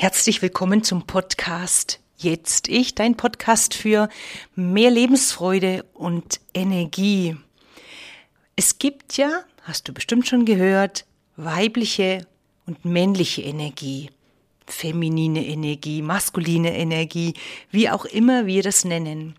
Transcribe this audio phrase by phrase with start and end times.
[0.00, 4.08] Herzlich willkommen zum Podcast Jetzt Ich, dein Podcast für
[4.56, 7.36] mehr Lebensfreude und Energie.
[8.56, 11.04] Es gibt ja, hast du bestimmt schon gehört,
[11.36, 12.26] weibliche
[12.64, 14.08] und männliche Energie,
[14.66, 17.34] feminine Energie, maskuline Energie,
[17.70, 19.36] wie auch immer wir das nennen.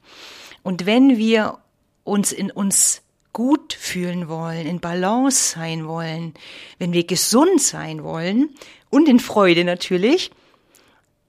[0.61, 1.57] Und wenn wir
[2.03, 3.01] uns in uns
[3.33, 6.35] gut fühlen wollen, in Balance sein wollen,
[6.77, 8.51] wenn wir gesund sein wollen
[8.91, 10.29] und in Freude natürlich,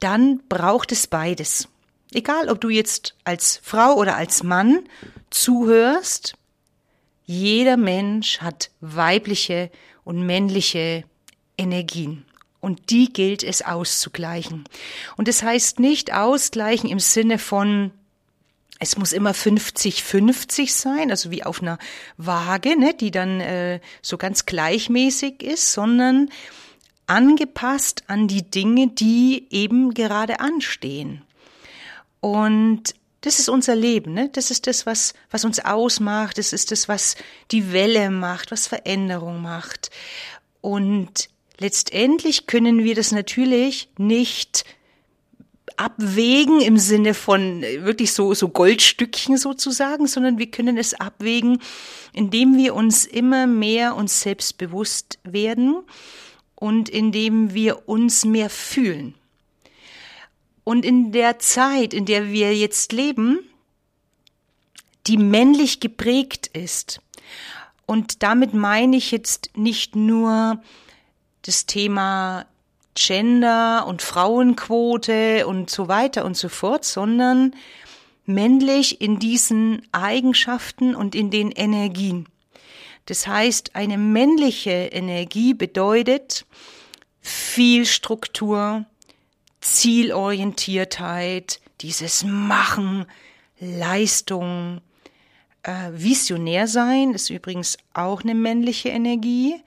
[0.02, 1.68] dann braucht es beides.
[2.12, 4.80] Egal, ob du jetzt als Frau oder als Mann
[5.30, 6.34] zuhörst,
[7.24, 9.70] jeder Mensch hat weibliche
[10.04, 11.04] und männliche
[11.56, 12.24] Energien.
[12.60, 14.64] Und die gilt es auszugleichen.
[15.16, 17.92] Und das heißt nicht ausgleichen im Sinne von,
[18.78, 21.78] es muss immer 50-50 sein, also wie auf einer
[22.16, 26.28] Waage, ne, die dann äh, so ganz gleichmäßig ist, sondern
[27.12, 31.20] angepasst an die Dinge, die eben gerade anstehen.
[32.20, 34.30] Und das ist unser Leben, ne?
[34.32, 36.38] Das ist das, was, was uns ausmacht.
[36.38, 37.16] Das ist das, was
[37.50, 39.90] die Welle macht, was Veränderung macht.
[40.62, 44.64] Und letztendlich können wir das natürlich nicht
[45.76, 51.60] abwägen im Sinne von wirklich so, so Goldstückchen sozusagen, sondern wir können es abwägen,
[52.14, 55.84] indem wir uns immer mehr uns selbst bewusst werden
[56.62, 59.16] und indem wir uns mehr fühlen.
[60.62, 63.40] Und in der Zeit, in der wir jetzt leben,
[65.08, 67.00] die männlich geprägt ist,
[67.84, 70.62] und damit meine ich jetzt nicht nur
[71.44, 72.46] das Thema
[72.94, 77.56] Gender und Frauenquote und so weiter und so fort, sondern
[78.24, 82.28] männlich in diesen Eigenschaften und in den Energien.
[83.06, 86.46] Das heißt, eine männliche Energie bedeutet
[87.20, 88.84] viel Struktur,
[89.60, 93.06] Zielorientiertheit, dieses Machen,
[93.58, 94.80] Leistung,
[95.62, 99.60] äh, Visionär sein ist übrigens auch eine männliche Energie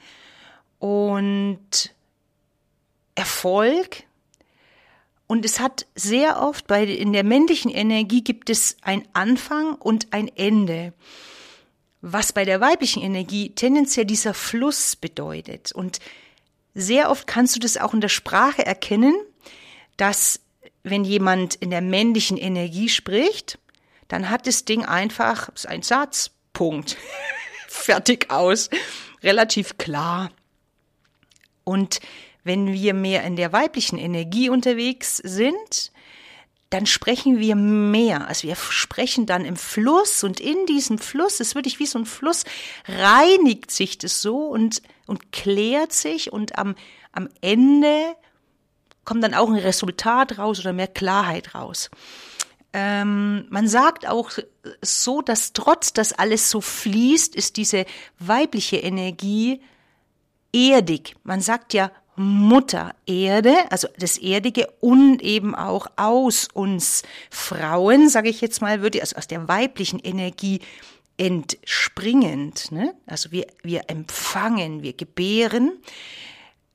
[0.80, 1.94] und
[3.16, 4.04] Erfolg.
[5.28, 10.14] Und es hat sehr oft bei, in der männlichen Energie gibt es ein Anfang und
[10.14, 10.94] ein Ende
[12.08, 15.72] was bei der weiblichen Energie tendenziell dieser Fluss bedeutet.
[15.72, 16.00] Und
[16.76, 19.16] sehr oft kannst du das auch in der Sprache erkennen,
[19.98, 20.40] dass
[20.84, 23.58] wenn jemand in der männlichen Energie spricht,
[24.08, 26.96] dann hat das Ding einfach, ist ein Satz, Punkt.
[27.68, 28.70] Fertig aus.
[29.24, 30.30] Relativ klar.
[31.64, 32.02] Und
[32.44, 35.92] wenn wir mehr in der weiblichen Energie unterwegs sind,
[36.70, 38.28] dann sprechen wir mehr.
[38.28, 42.06] Also wir sprechen dann im Fluss und in diesem Fluss, es wirklich wie so ein
[42.06, 42.44] Fluss,
[42.88, 46.76] reinigt sich das so und, und klärt sich und am,
[47.12, 48.16] am Ende
[49.04, 51.92] kommt dann auch ein Resultat raus oder mehr Klarheit raus.
[52.74, 54.32] Ähm, man sagt auch
[54.82, 57.86] so, dass trotz, dass alles so fließt, ist diese
[58.20, 59.62] weibliche Energie
[60.52, 61.16] erdig.
[61.24, 68.30] Man sagt ja Mutter Erde, also das Erdige und eben auch aus uns Frauen, sage
[68.30, 70.62] ich jetzt mal, würde also aus der weiblichen Energie
[71.18, 72.94] entspringend, ne?
[73.06, 75.72] also wir, wir empfangen, wir gebären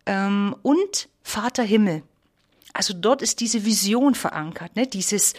[0.07, 2.03] ähm, und Vater Himmel.
[2.73, 4.87] Also dort ist diese Vision verankert, ne?
[4.87, 5.35] dieses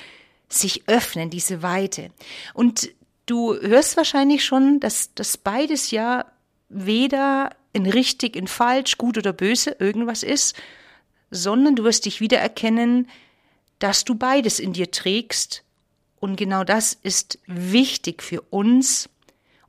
[0.49, 2.11] sich öffnen, diese Weite.
[2.53, 2.89] Und
[3.25, 6.25] du hörst wahrscheinlich schon, dass das beides ja
[6.69, 10.55] weder in richtig, in falsch, gut oder böse irgendwas ist,
[11.29, 13.07] sondern du wirst dich wiedererkennen,
[13.79, 15.63] dass du beides in dir trägst.
[16.19, 19.09] Und genau das ist wichtig für uns,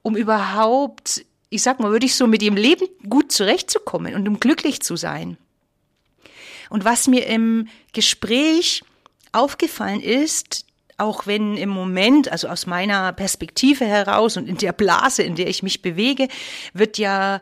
[0.03, 4.41] um überhaupt, ich sag mal, würde ich so mit dem Leben gut zurechtzukommen und um
[4.41, 5.39] glücklich zu sein.
[6.69, 8.83] Und was mir im Gespräch
[9.33, 10.67] aufgefallen ist,
[10.99, 15.49] auch wenn im Moment, also aus meiner Perspektive heraus und in der Blase, in der
[15.49, 16.29] ich mich bewege,
[16.75, 17.41] wird ja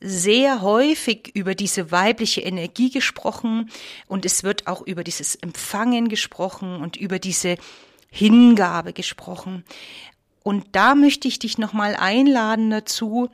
[0.00, 3.70] sehr häufig über diese weibliche Energie gesprochen
[4.06, 7.56] und es wird auch über dieses Empfangen gesprochen und über diese
[8.10, 9.64] Hingabe gesprochen.
[10.42, 13.28] Und da möchte ich dich nochmal einladen dazu,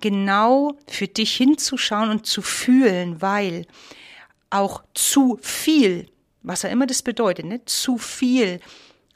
[0.00, 3.66] genau für dich hinzuschauen und zu fühlen, weil
[4.50, 6.08] auch zu viel,
[6.42, 8.60] was ja immer das bedeutet, ne, zu viel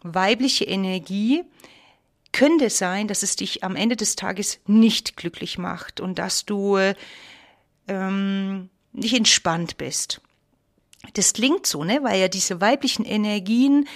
[0.03, 1.45] weibliche Energie
[2.33, 6.79] könnte sein, dass es dich am Ende des Tages nicht glücklich macht und dass du
[7.89, 10.21] ähm, nicht entspannt bist.
[11.15, 12.01] Das klingt so, ne?
[12.03, 13.89] Weil ja diese weiblichen Energien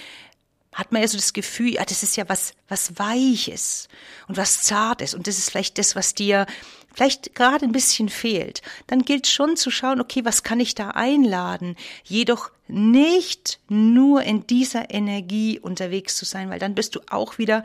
[0.77, 3.87] hat man ja so das Gefühl, ja, das ist ja was, was Weiches
[4.27, 6.45] und was Zartes und das ist vielleicht das, was dir
[6.93, 8.61] vielleicht gerade ein bisschen fehlt.
[8.85, 11.75] Dann gilt schon zu schauen, okay, was kann ich da einladen?
[12.03, 17.63] Jedoch nicht nur in dieser Energie unterwegs zu sein, weil dann bist du auch wieder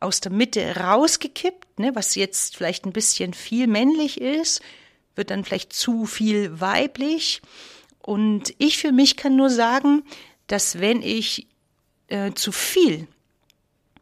[0.00, 4.62] aus der Mitte rausgekippt, ne, was jetzt vielleicht ein bisschen viel männlich ist,
[5.16, 7.42] wird dann vielleicht zu viel weiblich.
[7.98, 10.02] Und ich für mich kann nur sagen,
[10.46, 11.46] dass wenn ich
[12.08, 13.06] äh, zu viel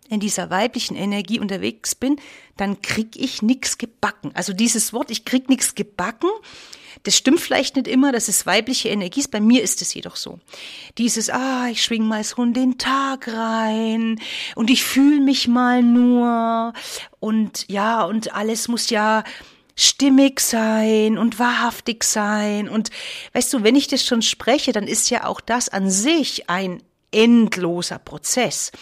[0.08, 2.16] in dieser weiblichen Energie unterwegs bin,
[2.58, 4.31] dann krieg ich nix gebacken.
[4.34, 6.28] Also dieses Wort, ich krieg nix gebacken,
[7.04, 9.31] das stimmt vielleicht nicht immer, dass es weibliche Energie ist.
[9.31, 10.38] Bei mir ist es jedoch so.
[10.99, 14.20] Dieses, ah, ich schwing mal so in den Tag rein
[14.55, 16.72] und ich fühle mich mal nur
[17.19, 19.25] und ja, und alles muss ja
[19.75, 22.69] stimmig sein und wahrhaftig sein.
[22.69, 22.90] Und
[23.32, 26.82] weißt du, wenn ich das schon spreche, dann ist ja auch das an sich ein
[27.12, 28.73] endloser Prozess.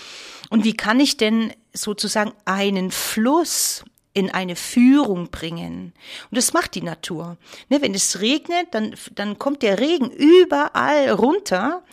[0.48, 5.92] Und wie kann ich denn sozusagen einen Fluss in eine Führung bringen.
[6.30, 7.36] Und das macht die Natur.
[7.68, 11.84] Ne, wenn es regnet, dann, dann kommt der Regen überall runter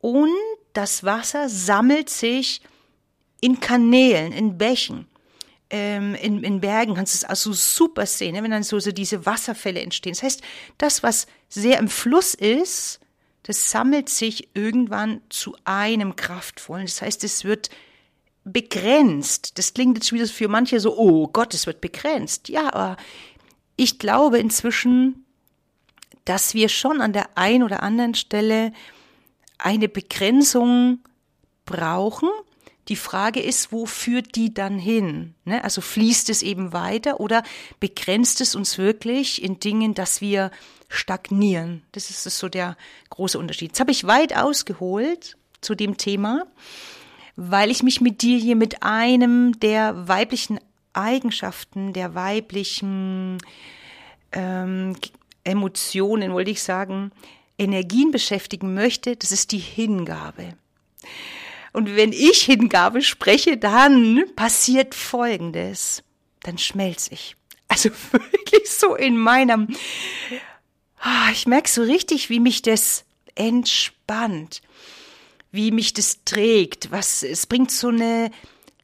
[0.00, 0.34] und
[0.72, 2.62] das Wasser sammelt sich
[3.40, 5.06] in Kanälen, in Bächen.
[5.70, 8.92] Ähm, in, in Bergen kannst du es also super sehen, ne, wenn dann so, so
[8.92, 10.12] diese Wasserfälle entstehen.
[10.12, 10.42] Das heißt,
[10.78, 13.00] das, was sehr im Fluss ist,
[13.46, 16.86] das sammelt sich irgendwann zu einem kraftvollen.
[16.86, 17.70] Das heißt, es wird
[18.42, 19.56] begrenzt.
[19.56, 22.48] Das klingt jetzt wieder für manche so, oh Gott, es wird begrenzt.
[22.48, 22.96] Ja, aber
[23.76, 25.24] ich glaube inzwischen,
[26.24, 28.72] dass wir schon an der einen oder anderen Stelle
[29.58, 30.98] eine Begrenzung
[31.66, 32.28] brauchen.
[32.88, 35.34] Die Frage ist, wo führt die dann hin?
[35.44, 35.62] Ne?
[35.64, 37.42] Also fließt es eben weiter oder
[37.80, 40.50] begrenzt es uns wirklich in Dingen, dass wir
[40.88, 41.82] stagnieren.
[41.92, 42.76] Das ist so der
[43.10, 43.70] große Unterschied.
[43.70, 46.46] Jetzt habe ich weit ausgeholt zu dem Thema,
[47.34, 50.60] weil ich mich mit dir hier mit einem der weiblichen
[50.92, 53.38] Eigenschaften, der weiblichen
[54.32, 54.96] ähm,
[55.44, 57.10] Emotionen, wollte ich sagen,
[57.58, 59.16] Energien beschäftigen möchte.
[59.16, 60.54] Das ist die Hingabe.
[61.76, 66.02] Und wenn ich Hingabe spreche, dann passiert Folgendes.
[66.40, 67.36] Dann schmelze ich.
[67.68, 69.68] Also wirklich so in meinem
[70.98, 74.62] Ah, ich merke so richtig, wie mich das entspannt,
[75.52, 78.30] wie mich das trägt, was, es bringt so eine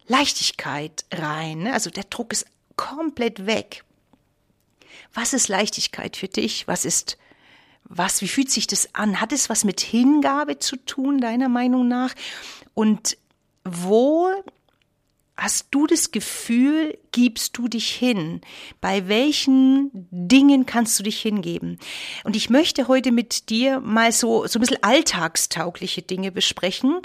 [0.06, 1.72] Leichtigkeit rein, ne?
[1.72, 2.44] also der Druck ist
[2.76, 3.84] komplett weg.
[5.14, 6.68] Was ist Leichtigkeit für dich?
[6.68, 7.16] Was ist,
[7.84, 9.20] was, wie fühlt sich das an?
[9.20, 12.14] Hat es was mit Hingabe zu tun, deiner Meinung nach?
[12.74, 13.16] Und
[13.64, 14.30] wo
[15.36, 18.42] Hast du das Gefühl, gibst du dich hin?
[18.80, 21.78] Bei welchen Dingen kannst du dich hingeben?
[22.22, 27.00] Und ich möchte heute mit dir mal so, so ein bisschen alltagstaugliche Dinge besprechen,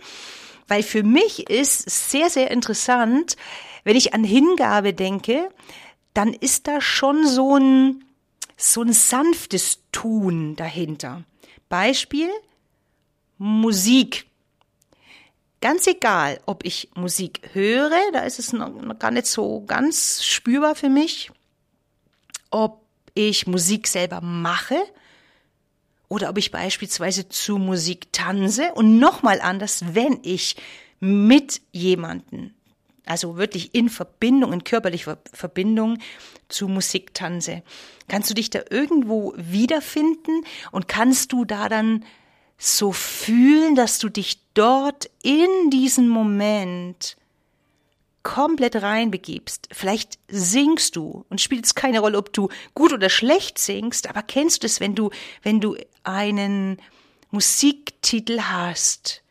[0.68, 3.38] weil für mich ist sehr, sehr interessant,
[3.86, 5.50] wenn ich an Hingabe denke,
[6.14, 8.04] dann ist da schon so ein,
[8.58, 11.24] so ein sanftes Tun dahinter.
[11.70, 12.30] Beispiel,
[13.38, 14.28] Musik
[15.60, 20.76] Ganz egal, ob ich Musik höre, da ist es noch gar nicht so ganz spürbar
[20.76, 21.32] für mich,
[22.52, 22.84] ob
[23.16, 24.78] ich Musik selber mache
[26.10, 30.58] oder ob ich beispielsweise zu Musik tanze und nochmal anders, wenn ich
[31.00, 32.54] mit jemanden,
[33.08, 36.00] also wirklich in Verbindung, in körperlicher Verbindung
[36.50, 37.64] zu Musik tanze.
[38.08, 42.06] Kannst du dich da irgendwo wiederfinden und kannst du da dann
[42.58, 47.18] so fühlen, dass du dich dort in diesen Moment
[48.24, 49.70] komplett reinbegibst.
[49.72, 54.22] Vielleicht singst du und spielt es keine Rolle, ob du gut oder schlecht singst, aber
[54.22, 55.12] kennst du es, wenn du,
[55.44, 56.78] wenn du einen
[57.32, 59.24] Musiktitel hast,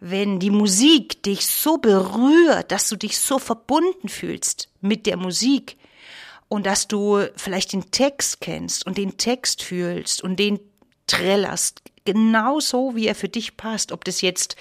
[0.00, 5.76] wenn die Musik dich so berührt, dass du dich so verbunden fühlst mit der Musik
[6.48, 10.60] und dass du vielleicht den Text kennst und den Text fühlst und den
[11.06, 13.92] trällerst, genau so, wie er für dich passt.
[13.92, 14.56] Ob das jetzt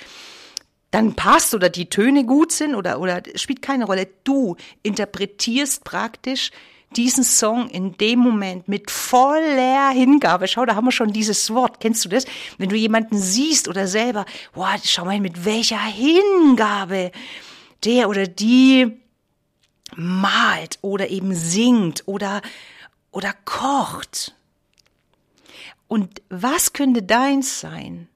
[0.92, 4.08] dann passt oder die Töne gut sind oder, oder spielt keine Rolle.
[4.24, 6.52] Du interpretierst praktisch
[6.96, 10.48] diesen Song in dem Moment mit voller Hingabe.
[10.48, 11.80] Schau, da haben wir schon dieses Wort.
[11.80, 12.26] Kennst du das?
[12.58, 17.12] Wenn du jemanden siehst oder selber, boah, schau mal, mit welcher Hingabe
[17.84, 19.00] der oder die
[19.96, 22.42] malt oder eben singt oder,
[23.12, 24.34] oder kocht.
[25.88, 28.08] Und was könnte deins sein?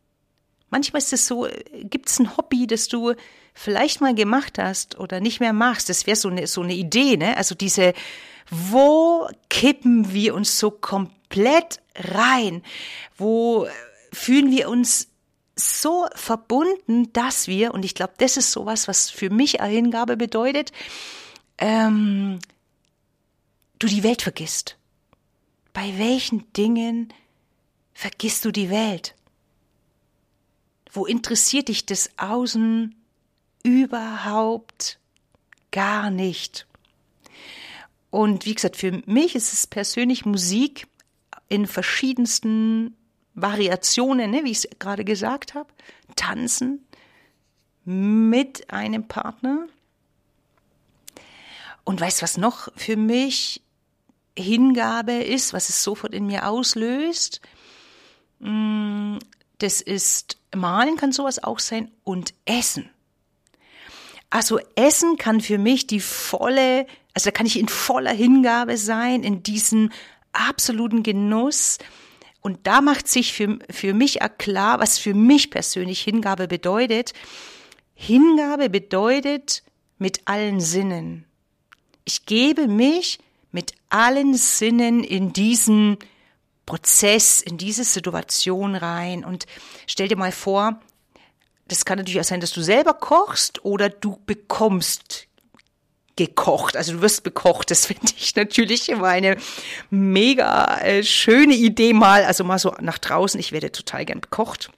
[0.69, 1.47] Manchmal ist es so,
[1.83, 3.13] gibt es ein Hobby, das du
[3.53, 5.89] vielleicht mal gemacht hast oder nicht mehr machst.
[5.89, 7.35] Das wäre so eine, so eine Idee, ne?
[7.35, 7.93] Also diese,
[8.49, 12.63] wo kippen wir uns so komplett rein?
[13.17, 13.67] Wo
[14.11, 15.07] fühlen wir uns
[15.55, 20.71] so verbunden, dass wir, und ich glaube, das ist sowas, was für mich Hingabe bedeutet,
[21.57, 22.39] ähm,
[23.79, 24.77] du die Welt vergisst.
[25.73, 27.13] Bei welchen Dingen
[27.93, 29.15] vergisst du die Welt?
[30.91, 32.95] Wo interessiert dich das Außen
[33.63, 34.99] überhaupt
[35.71, 36.67] gar nicht?
[38.11, 40.87] Und wie gesagt, für mich ist es persönlich Musik
[41.49, 42.95] in verschiedensten
[43.33, 45.69] Variationen, ne, wie ich es gerade gesagt habe.
[46.15, 46.85] Tanzen
[47.85, 49.67] mit einem Partner.
[51.83, 53.61] Und weißt was noch für mich
[54.37, 57.41] Hingabe ist, was es sofort in mir auslöst?
[58.39, 59.17] Mm,
[59.57, 62.89] das ist Malen kann sowas auch sein und Essen.
[64.29, 69.23] Also Essen kann für mich die volle, also da kann ich in voller Hingabe sein,
[69.23, 69.91] in diesem
[70.31, 71.77] absoluten Genuss.
[72.41, 77.13] Und da macht sich für, für mich klar, was für mich persönlich Hingabe bedeutet.
[77.93, 79.63] Hingabe bedeutet
[79.97, 81.25] mit allen Sinnen.
[82.05, 83.19] Ich gebe mich
[83.51, 85.97] mit allen Sinnen in diesen
[86.65, 89.45] Prozess, in diese Situation rein und
[89.85, 90.79] stell dir mal vor,
[91.67, 95.27] das kann natürlich auch sein, dass du selber kochst oder du bekommst
[96.27, 96.77] gekocht.
[96.77, 97.71] Also du wirst bekocht.
[97.71, 99.37] Das finde ich natürlich immer eine
[99.89, 102.23] mega äh, schöne Idee mal.
[102.23, 103.39] Also mal so nach draußen.
[103.39, 104.71] Ich werde total gern bekocht.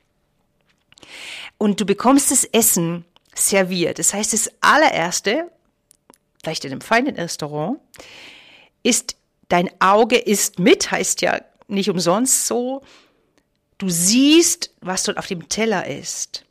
[1.58, 4.00] Und du bekommst das Essen serviert.
[4.00, 5.50] Das heißt, das allererste,
[6.42, 7.80] vielleicht in einem feinen Restaurant,
[8.84, 9.16] ist
[9.50, 12.84] dein Auge ist mit, heißt ja nicht umsonst so.
[13.78, 16.46] Du siehst, was dort auf dem Teller ist.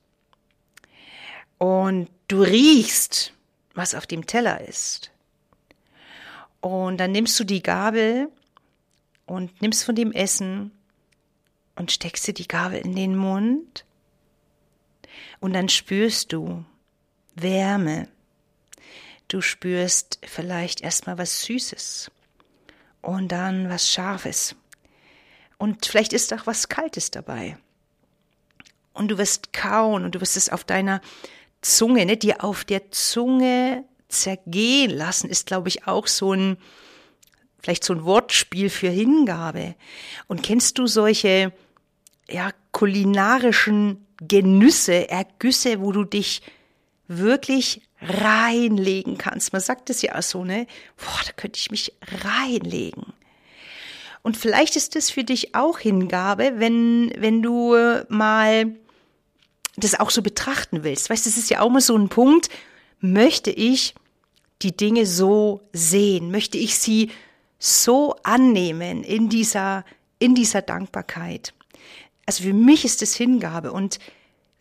[1.59, 3.33] Und du riechst,
[3.75, 5.11] was auf dem Teller ist.
[6.61, 8.29] Und dann nimmst du die Gabel
[9.27, 10.71] und nimmst von dem Essen
[11.77, 13.85] und steckst dir die Gabel in den Mund.
[15.41, 16.65] Und dann spürst du
[17.35, 18.09] Wärme.
[19.29, 22.11] Du spürst vielleicht erstmal was Süßes
[23.01, 24.55] und dann was Scharfes.
[25.59, 27.57] Und vielleicht ist auch was Kaltes dabei.
[28.93, 31.01] Und du wirst kauen und du wirst es auf deiner
[31.63, 36.59] Zunge, ne, dir auf der Zunge zergehen lassen, ist, glaube ich, auch so ein,
[37.61, 39.75] vielleicht so ein Wortspiel für Hingabe.
[40.27, 41.53] Und kennst du solche,
[42.29, 46.43] ja, kulinarischen Genüsse, Ergüsse, wo du dich
[47.09, 49.53] wirklich reinlegen kannst?
[49.53, 50.67] Man sagt es ja auch so, ne?
[50.97, 51.93] Boah, da könnte ich mich
[52.25, 53.13] reinlegen.
[54.23, 57.77] Und vielleicht ist das für dich auch Hingabe, wenn, wenn du
[58.09, 58.77] mal
[59.83, 61.11] das auch so betrachten willst.
[61.11, 62.49] Weißt, das ist ja auch mal so ein Punkt.
[63.01, 63.95] Möchte ich
[64.63, 66.31] die Dinge so sehen?
[66.31, 67.11] Möchte ich sie
[67.59, 69.85] so annehmen in dieser,
[70.19, 71.53] in dieser Dankbarkeit?
[72.27, 73.73] Also für mich ist das Hingabe.
[73.73, 73.99] Und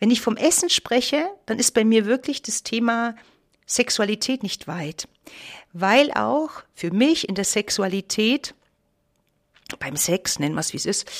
[0.00, 3.14] wenn ich vom Essen spreche, dann ist bei mir wirklich das Thema
[3.66, 5.08] Sexualität nicht weit.
[5.72, 8.54] Weil auch für mich in der Sexualität
[9.78, 11.10] beim Sex, nennen wir es wie es ist,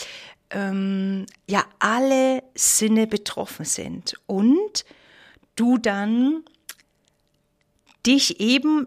[0.53, 4.85] ähm, ja alle Sinne betroffen sind und
[5.57, 6.45] du dann
[8.07, 8.87] dich eben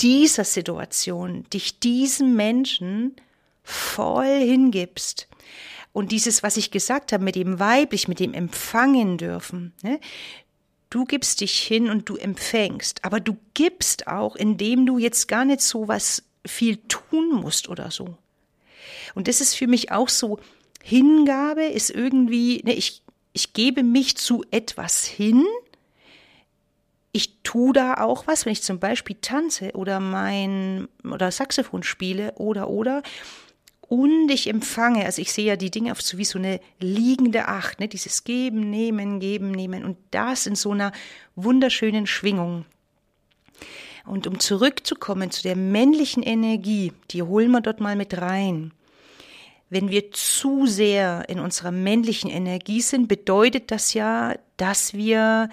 [0.00, 3.16] dieser Situation, dich diesem Menschen
[3.62, 5.28] voll hingibst.
[5.92, 10.00] Und dieses, was ich gesagt habe, mit dem weiblich, mit dem empfangen dürfen, ne?
[10.90, 15.44] du gibst dich hin und du empfängst, aber du gibst auch, indem du jetzt gar
[15.44, 18.16] nicht so was viel tun musst oder so.
[19.14, 20.38] Und das ist für mich auch so,
[20.82, 25.44] Hingabe ist irgendwie, ne, ich, ich gebe mich zu etwas hin.
[27.12, 32.32] Ich tue da auch was, wenn ich zum Beispiel tanze oder mein, oder Saxophon spiele
[32.36, 33.02] oder, oder.
[33.82, 37.46] Und ich empfange, also ich sehe ja die Dinge auf so wie so eine liegende
[37.46, 40.92] Acht, ne, dieses Geben, Nehmen, Geben, Nehmen und das in so einer
[41.36, 42.64] wunderschönen Schwingung.
[44.04, 48.72] Und um zurückzukommen zu der männlichen Energie, die holen wir dort mal mit rein.
[49.72, 55.48] Wenn wir zu sehr in unserer männlichen Energie sind, bedeutet das ja, dass wir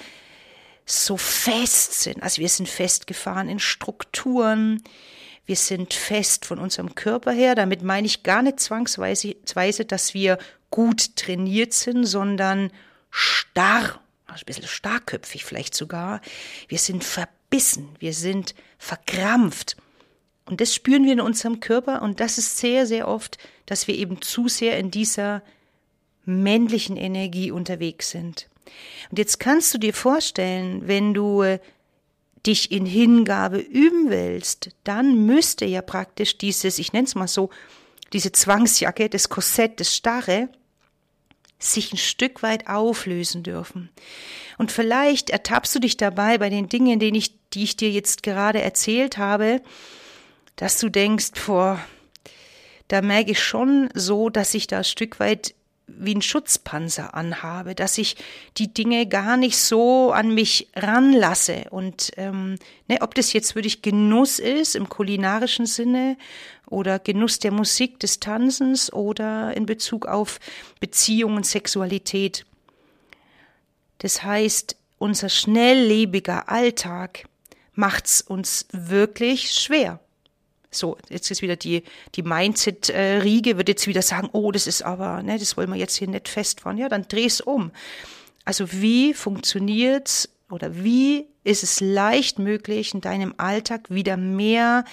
[0.85, 2.21] so fest sind.
[2.21, 4.83] Also wir sind festgefahren in Strukturen,
[5.45, 7.55] wir sind fest von unserem Körper her.
[7.55, 10.38] Damit meine ich gar nicht zwangsweise, dass wir
[10.69, 12.73] gut trainiert sind, sondern
[13.09, 16.19] starr, also ein bisschen starkköpfig vielleicht sogar.
[16.67, 19.77] Wir sind verbissen, wir sind verkrampft.
[20.49, 23.37] Und das spüren wir in unserem Körper und das ist sehr, sehr oft,
[23.67, 25.43] dass wir eben zu sehr in dieser
[26.25, 28.49] männlichen Energie unterwegs sind.
[29.11, 31.59] Und jetzt kannst du dir vorstellen, wenn du äh,
[32.47, 37.51] dich in Hingabe üben willst, dann müsste ja praktisch dieses, ich nenne es mal so,
[38.11, 40.49] diese Zwangsjacke, das Korsett, das Starre,
[41.59, 43.89] sich ein Stück weit auflösen dürfen.
[44.57, 48.23] Und vielleicht ertappst du dich dabei bei den Dingen, denen ich, die ich dir jetzt
[48.23, 49.61] gerade erzählt habe,
[50.59, 51.79] dass du denkst, vor,
[52.89, 55.55] da merke ich schon so, dass ich da ein Stück weit
[55.87, 58.17] wie ein Schutzpanzer anhabe, dass ich
[58.57, 61.67] die Dinge gar nicht so an mich ranlasse.
[61.69, 62.55] Und ähm,
[62.89, 66.17] ne, ob das jetzt wirklich Genuss ist im kulinarischen Sinne
[66.67, 70.41] oder Genuss der Musik, des Tanzens oder in Bezug auf
[70.81, 72.45] Beziehungen, Sexualität.
[73.99, 77.29] Das heißt, unser schnelllebiger Alltag
[77.75, 80.01] macht's uns wirklich schwer.
[80.71, 81.83] So, jetzt ist wieder die,
[82.15, 85.95] die Mindset-Riege, wird jetzt wieder sagen, oh, das ist aber, ne, das wollen wir jetzt
[85.95, 86.77] hier nicht festfahren.
[86.77, 87.71] Ja, dann dreh's um.
[88.45, 94.85] Also wie funktioniert's oder wie ist es leicht möglich, in deinem Alltag wieder mehr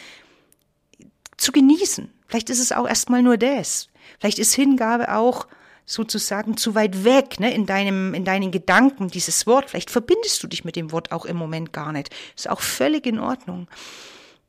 [1.37, 2.11] zu genießen?
[2.26, 3.88] Vielleicht ist es auch erstmal nur das.
[4.18, 5.47] Vielleicht ist Hingabe auch
[5.85, 9.71] sozusagen zu weit weg, ne, in deinem, in deinen Gedanken, dieses Wort.
[9.71, 12.11] Vielleicht verbindest du dich mit dem Wort auch im Moment gar nicht.
[12.35, 13.68] Ist auch völlig in Ordnung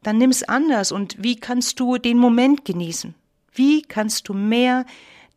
[0.04, 3.16] dann nimm es anders und wie kannst du den Moment genießen?
[3.54, 4.86] Wie kannst du mehr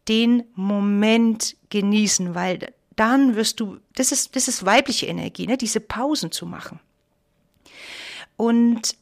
[0.08, 2.34] den Moment genießen?
[2.34, 5.56] Weil dann wirst du, das ist, das ist weibliche Energie, ne?
[5.56, 6.80] diese Pausen zu machen.
[8.36, 8.96] Und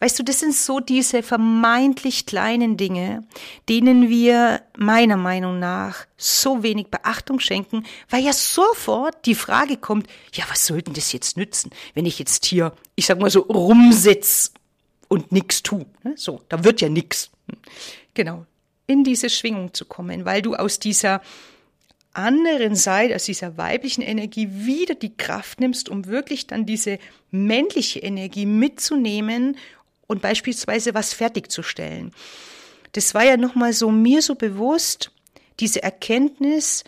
[0.00, 3.26] weißt du, das sind so diese vermeintlich kleinen Dinge,
[3.68, 10.06] denen wir meiner Meinung nach so wenig Beachtung schenken, weil ja sofort die Frage kommt,
[10.32, 13.40] ja, was soll denn das jetzt nützen, wenn ich jetzt hier, ich sag mal so,
[13.40, 14.52] rumsitz
[15.08, 15.86] und nichts tun.
[16.02, 16.14] Ne?
[16.16, 17.30] So, da wird ja nichts.
[18.14, 18.44] Genau.
[18.86, 21.22] In diese Schwingung zu kommen, weil du aus dieser
[22.12, 26.98] anderen Seite, aus dieser weiblichen Energie wieder die Kraft nimmst, um wirklich dann diese
[27.30, 29.56] männliche Energie mitzunehmen
[30.06, 32.12] und beispielsweise was fertigzustellen.
[32.92, 35.10] Das war ja nochmal so mir so bewusst,
[35.60, 36.84] diese Erkenntnis,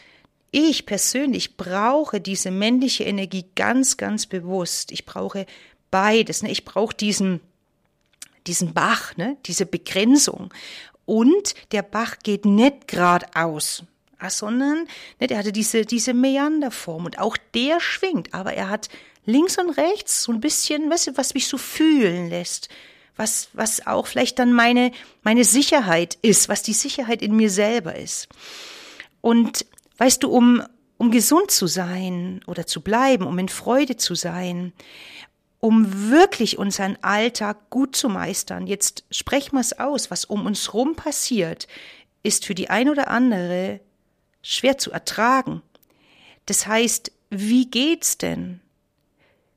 [0.51, 4.93] ich persönlich brauche diese männliche Energie ganz, ganz bewusst.
[4.93, 5.47] Ich brauche
[5.91, 6.43] beides.
[6.43, 6.51] Ne?
[6.51, 7.41] Ich brauche diesen
[8.49, 10.53] diesen Bach, ne, diese Begrenzung.
[11.05, 13.85] Und der Bach geht nicht geradeaus,
[14.19, 14.89] ah, sondern
[15.21, 18.89] ne, der hatte diese, diese Meanderform und auch der schwingt, aber er hat
[19.25, 22.69] links und rechts so ein bisschen, weißt du, was mich so fühlen lässt,
[23.19, 27.97] was, was auch vielleicht dann meine, meine Sicherheit ist, was die Sicherheit in mir selber
[27.97, 28.29] ist.
[29.21, 29.67] Und
[29.99, 30.63] weißt du, um,
[30.97, 34.73] um gesund zu sein oder zu bleiben, um in Freude zu sein,
[35.61, 38.67] um wirklich unseren Alltag gut zu meistern.
[38.67, 41.67] Jetzt sprechen wir es aus, was um uns rum passiert,
[42.23, 43.81] ist für die ein oder andere
[44.43, 45.63] schwer zu ertragen.
[46.47, 48.61] Das heißt, wie geht's denn?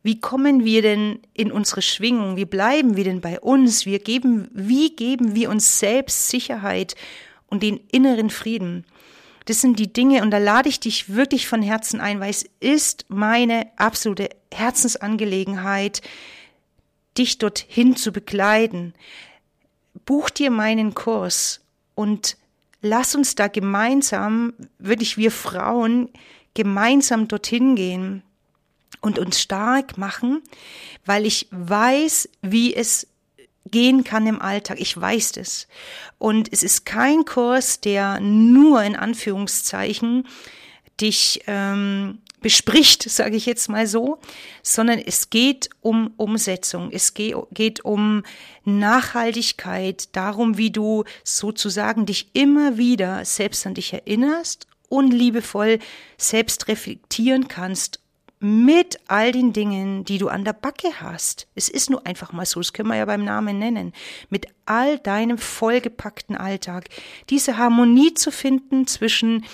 [0.04, 2.36] Wie kommen wir denn in unsere Schwingung?
[2.36, 3.86] Wie bleiben wir denn bei uns?
[3.86, 6.96] Wir geben, wie geben wir uns selbst Sicherheit
[7.48, 8.86] und den inneren Frieden?
[9.46, 12.46] Das sind die Dinge und da lade ich dich wirklich von Herzen ein, weil es
[12.60, 16.02] ist meine absolute Herzensangelegenheit,
[17.18, 18.94] dich dorthin zu begleiten.
[20.06, 21.62] Buch dir meinen Kurs
[21.94, 22.38] und
[22.82, 26.10] lass uns da gemeinsam, wirklich wir Frauen,
[26.54, 28.24] gemeinsam dorthin gehen
[29.02, 30.42] und uns stark machen,
[31.06, 33.08] weil ich weiß, wie es
[33.66, 34.80] gehen kann im Alltag.
[34.80, 35.68] Ich weiß das.
[36.18, 40.28] Und es ist kein Kurs, der nur in Anführungszeichen
[41.00, 44.20] dich ähm, bespricht, sage ich jetzt mal so,
[44.64, 48.24] sondern es geht um Umsetzung, es geht um
[48.66, 55.80] Nachhaltigkeit, darum, wie du sozusagen dich immer wieder selbst an dich erinnerst und liebevoll
[56.18, 58.00] selbst reflektieren kannst
[58.44, 61.48] mit all den Dingen, die du an der Backe hast.
[61.54, 63.94] Es ist nur einfach mal so, das können wir ja beim Namen nennen.
[64.30, 66.90] Mit all deinem vollgepackten Alltag.
[67.30, 69.46] Diese Harmonie zu finden zwischen,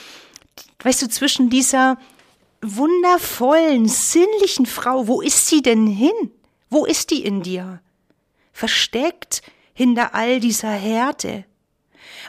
[0.80, 1.98] weißt du, zwischen dieser
[2.62, 5.08] wundervollen, sinnlichen Frau.
[5.10, 6.32] Wo ist sie denn hin?
[6.70, 7.82] Wo ist die in dir?
[8.54, 9.42] Versteckt
[9.74, 11.44] hinter all dieser Härte.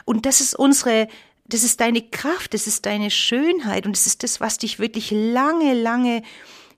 [0.03, 1.07] Und das ist unsere
[1.49, 5.11] das ist deine Kraft, das ist deine Schönheit und es ist das, was dich wirklich
[5.11, 6.21] lange, lange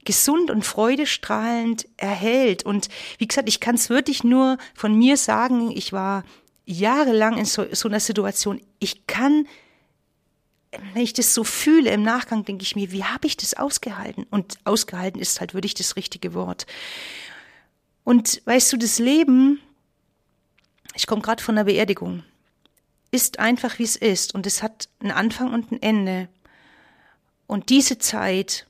[0.06, 2.64] gesund und freudestrahlend erhält.
[2.64, 6.24] Und wie gesagt, ich kann es wirklich nur von mir sagen, ich war
[6.66, 8.62] jahrelang in so, so einer Situation.
[8.80, 9.46] Ich kann,
[10.94, 14.26] wenn ich das so fühle im Nachgang, denke ich mir, wie habe ich das ausgehalten?
[14.32, 16.66] Und ausgehalten ist halt wirklich das richtige Wort.
[18.04, 19.60] Und weißt du, das Leben,
[20.96, 22.24] ich komme gerade von einer Beerdigung
[23.12, 26.30] ist einfach, wie es ist und es hat einen Anfang und ein Ende.
[27.47, 28.65] Und diese Zeit,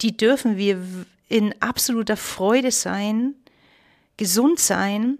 [0.00, 0.84] die dürfen wir
[1.28, 3.34] in absoluter Freude sein,
[4.16, 5.18] gesund sein,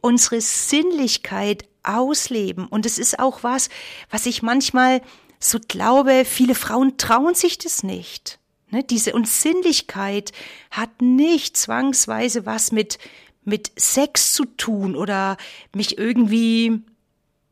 [0.00, 2.66] unsere Sinnlichkeit ausleben.
[2.66, 3.68] Und es ist auch was,
[4.10, 5.02] was ich manchmal
[5.40, 8.38] so glaube, viele Frauen trauen sich das nicht.
[8.70, 10.32] Ne, diese Unsinnlichkeit
[10.70, 12.98] hat nicht zwangsweise was mit,
[13.44, 15.38] mit Sex zu tun oder
[15.74, 16.82] mich irgendwie,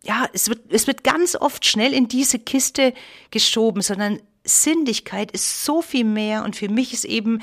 [0.07, 2.95] ja, es wird, es wird ganz oft schnell in diese Kiste
[3.31, 7.43] geschoben, sondern Sinnlichkeit ist so viel mehr und für mich ist eben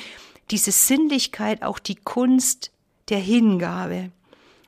[0.52, 2.72] diese Sinnlichkeit auch die Kunst
[3.10, 4.12] der Hingabe.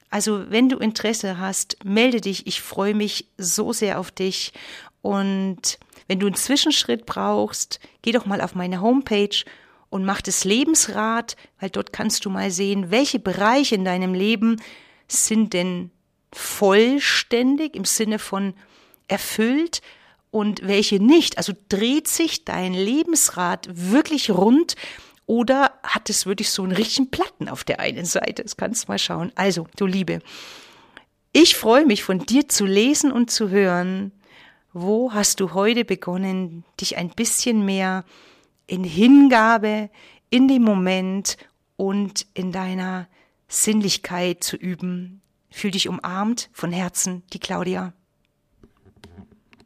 [0.09, 2.47] Also wenn du Interesse hast, melde dich.
[2.47, 4.53] Ich freue mich so sehr auf dich.
[5.01, 9.43] Und wenn du einen Zwischenschritt brauchst, geh doch mal auf meine Homepage
[9.89, 14.61] und mach das Lebensrad, weil dort kannst du mal sehen, welche Bereiche in deinem Leben
[15.07, 15.91] sind denn
[16.35, 18.53] vollständig im Sinne von
[19.07, 19.81] erfüllt
[20.31, 21.37] und welche nicht.
[21.37, 24.75] Also dreht sich dein Lebensrad wirklich rund
[25.25, 28.43] oder hat es wirklich so einen richtigen Platten auf der einen Seite?
[28.43, 29.31] Das kannst du mal schauen.
[29.35, 30.19] Also, du Liebe,
[31.31, 34.11] ich freue mich von dir zu lesen und zu hören.
[34.73, 38.03] Wo hast du heute begonnen, dich ein bisschen mehr
[38.67, 39.89] in Hingabe,
[40.29, 41.37] in dem Moment
[41.77, 43.07] und in deiner
[43.47, 45.21] Sinnlichkeit zu üben?
[45.55, 47.93] Fühl dich umarmt von Herzen, die Claudia.